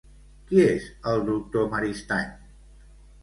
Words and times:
Qui 0.51 0.61
és 0.63 0.87
el 1.11 1.21
doctor 1.27 1.69
Maristany? 1.73 2.31